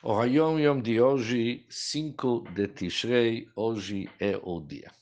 O 0.00 0.12
Hayom 0.12 0.60
Yom 0.60 0.80
de 0.80 1.00
hoje, 1.00 1.66
5 1.68 2.44
de 2.54 2.68
Tishrei, 2.68 3.50
hoje 3.56 4.08
é 4.20 4.38
o 4.40 4.60
dia. 4.60 4.92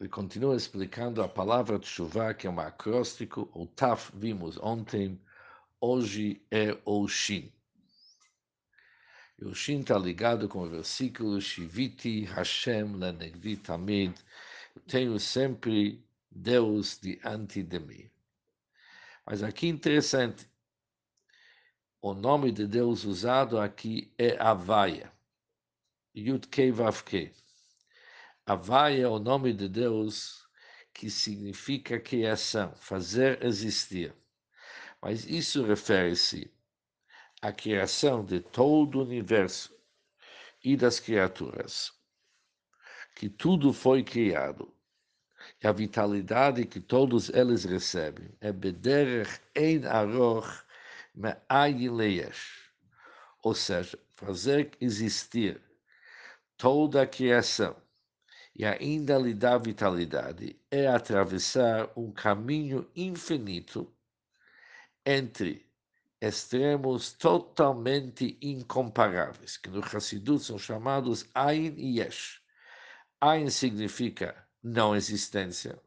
Ele 0.00 0.08
continua 0.08 0.56
explicando 0.56 1.22
a 1.22 1.28
palavra 1.28 1.78
Tshuva, 1.78 2.32
que 2.32 2.46
é 2.46 2.50
um 2.50 2.58
acróstico, 2.58 3.50
o 3.52 3.66
Taf 3.66 4.10
vimos 4.16 4.56
ontem, 4.62 5.20
hoje 5.78 6.42
é 6.50 6.74
o 6.86 7.06
Shin. 7.06 7.52
E 9.38 9.44
o 9.44 9.54
Shin 9.54 9.80
está 9.80 9.98
ligado 9.98 10.48
com 10.48 10.62
o 10.62 10.70
versículo 10.70 11.38
Shiviti 11.38 12.24
Hashem 12.24 12.96
Lenegdi 12.96 13.58
Tamid, 13.58 14.14
tenho 14.86 15.20
sempre 15.20 16.02
Deus 16.30 16.98
diante 16.98 17.62
de 17.62 17.78
mim. 17.78 18.10
Mas 19.26 19.42
aqui 19.42 19.68
interessante, 19.68 20.50
o 22.02 22.14
nome 22.14 22.50
de 22.50 22.66
Deus 22.66 23.04
usado 23.04 23.60
aqui 23.60 24.12
é 24.18 24.36
Havaia. 24.42 25.12
Yud-Kei 26.12 26.72
Vav-Kei. 26.72 27.32
Havaia 28.44 29.04
é 29.04 29.08
o 29.08 29.20
nome 29.20 29.52
de 29.52 29.68
Deus 29.68 30.44
que 30.92 31.08
significa 31.08 32.00
criação, 32.00 32.74
fazer 32.74 33.44
existir. 33.44 34.12
Mas 35.00 35.24
isso 35.26 35.64
refere-se 35.64 36.52
à 37.40 37.52
criação 37.52 38.24
de 38.24 38.40
todo 38.40 38.98
o 38.98 39.02
universo 39.02 39.72
e 40.62 40.76
das 40.76 40.98
criaturas, 40.98 41.92
que 43.14 43.28
tudo 43.28 43.72
foi 43.72 44.02
criado. 44.02 44.74
E 45.62 45.68
a 45.68 45.72
vitalidade 45.72 46.66
que 46.66 46.80
todos 46.80 47.28
eles 47.28 47.64
recebem 47.64 48.36
é 48.40 48.52
Bederech 48.52 49.40
Ein 49.56 49.86
Aroch 49.86 50.64
ou 53.42 53.54
seja, 53.54 53.98
fazer 54.14 54.70
existir 54.80 55.60
toda 56.56 57.02
a 57.02 57.06
criação 57.06 57.76
e 58.54 58.64
ainda 58.64 59.18
lhe 59.18 59.34
dar 59.34 59.58
vitalidade 59.58 60.58
é 60.70 60.86
atravessar 60.86 61.90
um 61.96 62.12
caminho 62.12 62.88
infinito 62.94 63.92
entre 65.04 65.66
extremos 66.20 67.12
totalmente 67.12 68.38
incomparáveis, 68.40 69.56
que 69.56 69.68
no 69.68 69.80
Hassidut 69.80 70.44
são 70.44 70.56
chamados 70.56 71.26
Ain 71.34 71.74
e 71.76 71.98
Yesh. 71.98 72.40
Ain 73.20 73.50
significa 73.50 74.46
não 74.62 74.94
existência, 74.94 75.80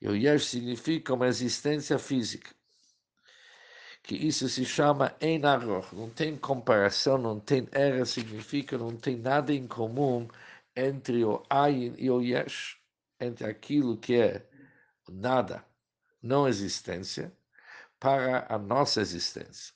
e 0.00 0.08
o 0.08 0.14
Yesh 0.14 0.44
significa 0.44 1.14
uma 1.14 1.26
existência 1.26 1.98
física 1.98 2.57
que 4.08 4.16
isso 4.16 4.48
se 4.48 4.64
chama 4.64 5.14
Einaroch. 5.20 5.94
Não 5.94 6.08
tem 6.08 6.34
comparação, 6.34 7.18
não 7.18 7.38
tem 7.38 7.68
era, 7.72 8.06
significa 8.06 8.78
não 8.78 8.96
tem 8.96 9.18
nada 9.18 9.52
em 9.52 9.66
comum 9.66 10.26
entre 10.74 11.22
o 11.26 11.42
Ayin 11.50 11.94
e 11.98 12.10
o 12.10 12.22
Yesh, 12.22 12.78
entre 13.20 13.44
aquilo 13.44 13.98
que 13.98 14.16
é 14.18 14.48
nada, 15.10 15.62
não 16.22 16.48
existência, 16.48 17.30
para 18.00 18.46
a 18.48 18.56
nossa 18.58 19.02
existência. 19.02 19.74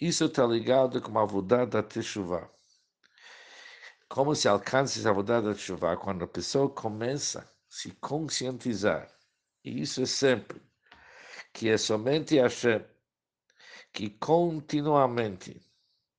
Isso 0.00 0.24
está 0.24 0.46
ligado 0.46 1.02
com 1.02 1.18
a 1.18 1.22
Avodah 1.22 1.66
da 1.66 1.82
Teshuvah. 1.82 2.48
Como 4.08 4.34
se 4.34 4.48
alcança 4.48 4.98
essa 4.98 5.10
Avodah 5.10 5.42
da 5.42 5.52
Teshuvah? 5.52 5.98
Quando 5.98 6.24
a 6.24 6.28
pessoa 6.28 6.70
começa 6.70 7.40
a 7.40 7.44
se 7.68 7.90
conscientizar, 8.00 9.06
e 9.62 9.82
isso 9.82 10.00
é 10.00 10.06
sempre, 10.06 10.62
que 11.52 11.68
é 11.68 11.76
somente 11.76 12.38
Hashem 12.38 12.82
que 13.92 14.10
continuamente 14.10 15.60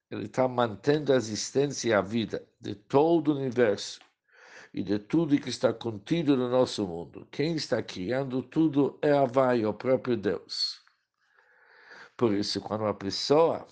ele 0.09 0.25
está 0.25 0.47
mantendo 0.47 1.13
a 1.13 1.15
existência 1.15 1.89
e 1.89 1.93
a 1.93 2.01
vida 2.01 2.45
de 2.59 2.75
todo 2.75 3.29
o 3.29 3.37
universo 3.37 3.99
e 4.73 4.83
de 4.83 4.99
tudo 4.99 5.39
que 5.39 5.49
está 5.49 5.73
contido 5.73 6.35
no 6.35 6.49
nosso 6.49 6.85
mundo. 6.87 7.27
Quem 7.31 7.55
está 7.55 7.81
criando 7.81 8.41
tudo 8.41 8.97
é 9.01 9.11
a 9.11 9.25
Vai, 9.25 9.65
o 9.65 9.73
próprio 9.73 10.17
Deus. 10.17 10.81
Por 12.15 12.33
isso, 12.33 12.61
quando 12.61 12.81
uma 12.81 12.93
pessoa 12.93 13.67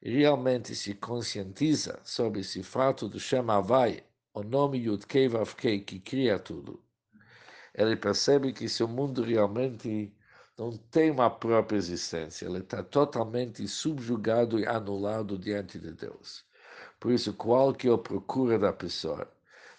realmente 0.00 0.74
se 0.74 0.94
conscientiza 0.94 1.98
sobre 2.04 2.40
esse 2.40 2.62
fato 2.62 3.08
do 3.08 3.18
Shem 3.18 3.48
Havai, 3.48 4.04
o 4.34 4.42
nome 4.42 4.78
Yud-Kei 4.78 5.28
Vav-Kei, 5.28 5.80
que 5.80 5.98
cria 6.00 6.38
tudo, 6.38 6.82
ele 7.74 7.96
percebe 7.96 8.52
que 8.52 8.68
se 8.68 8.84
o 8.84 8.88
mundo 8.88 9.22
realmente 9.22 10.14
não 10.56 10.76
tem 10.76 11.10
uma 11.10 11.30
própria 11.30 11.76
existência, 11.76 12.46
ele 12.46 12.58
está 12.58 12.82
totalmente 12.82 13.66
subjugado 13.66 14.58
e 14.58 14.66
anulado 14.66 15.38
diante 15.38 15.78
de 15.78 15.92
Deus. 15.92 16.44
Por 17.00 17.12
isso, 17.12 17.34
qual 17.34 17.74
que 17.74 17.88
a 17.88 17.98
procura 17.98 18.58
da 18.58 18.72
pessoa? 18.72 19.30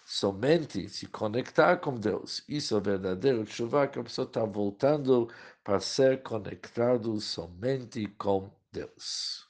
Somente 0.04 0.88
se 0.88 1.06
conectar 1.08 1.78
com 1.78 1.94
Deus. 1.98 2.44
Isso 2.48 2.76
é 2.76 2.80
verdadeiro 2.80 3.44
chuva 3.46 3.88
que 3.88 3.98
a 3.98 4.04
pessoa 4.04 4.26
está 4.26 4.44
voltando 4.44 5.28
para 5.64 5.80
ser 5.80 6.22
conectado 6.22 7.20
somente 7.20 8.06
com 8.18 8.50
Deus. 8.70 9.48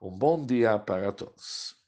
Um 0.00 0.10
bom 0.10 0.44
dia 0.46 0.78
para 0.78 1.12
todos. 1.12 1.81